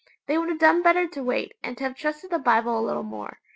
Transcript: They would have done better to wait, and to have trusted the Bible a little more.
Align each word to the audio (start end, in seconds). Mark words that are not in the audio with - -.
They 0.25 0.35
would 0.39 0.49
have 0.49 0.57
done 0.57 0.81
better 0.81 1.05
to 1.07 1.21
wait, 1.21 1.53
and 1.61 1.77
to 1.77 1.83
have 1.83 1.93
trusted 1.95 2.31
the 2.31 2.39
Bible 2.39 2.79
a 2.79 2.81
little 2.81 3.03
more. 3.03 3.37